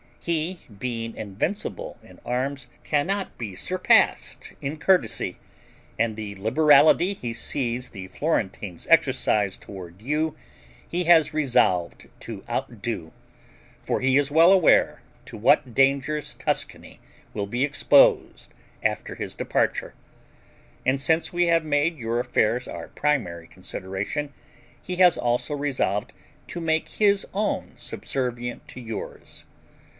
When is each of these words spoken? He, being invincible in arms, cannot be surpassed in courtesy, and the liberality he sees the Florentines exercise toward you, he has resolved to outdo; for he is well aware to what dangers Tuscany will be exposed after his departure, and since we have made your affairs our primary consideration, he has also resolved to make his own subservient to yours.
He, 0.23 0.59
being 0.79 1.15
invincible 1.15 1.97
in 2.03 2.19
arms, 2.25 2.67
cannot 2.83 3.37
be 3.39 3.55
surpassed 3.55 4.53
in 4.61 4.77
courtesy, 4.77 5.37
and 5.97 6.15
the 6.15 6.35
liberality 6.35 7.13
he 7.13 7.33
sees 7.33 7.89
the 7.89 8.07
Florentines 8.07 8.85
exercise 8.89 9.57
toward 9.57 9.99
you, 10.01 10.35
he 10.87 11.03
has 11.05 11.33
resolved 11.35 12.07
to 12.21 12.43
outdo; 12.49 13.11
for 13.83 13.99
he 13.99 14.17
is 14.17 14.31
well 14.31 14.51
aware 14.51 15.01
to 15.25 15.37
what 15.37 15.73
dangers 15.75 16.33
Tuscany 16.35 16.99
will 17.33 17.47
be 17.47 17.63
exposed 17.63 18.51
after 18.83 19.15
his 19.15 19.33
departure, 19.35 19.93
and 20.85 20.99
since 21.01 21.33
we 21.33 21.47
have 21.47 21.65
made 21.65 21.97
your 21.97 22.19
affairs 22.19 22.67
our 22.67 22.87
primary 22.89 23.47
consideration, 23.47 24.33
he 24.81 24.95
has 24.97 25.17
also 25.17 25.55
resolved 25.55 26.11
to 26.47 26.59
make 26.59 26.89
his 26.89 27.25
own 27.35 27.71
subservient 27.75 28.67
to 28.67 28.79
yours. 28.79 29.45